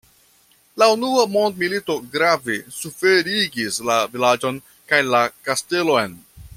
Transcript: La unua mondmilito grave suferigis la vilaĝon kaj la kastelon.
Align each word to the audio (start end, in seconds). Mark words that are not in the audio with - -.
La 0.81 0.85
unua 0.93 1.25
mondmilito 1.33 1.97
grave 2.15 2.57
suferigis 2.79 3.77
la 3.91 4.01
vilaĝon 4.15 4.61
kaj 4.93 5.07
la 5.13 5.25
kastelon. 5.51 6.19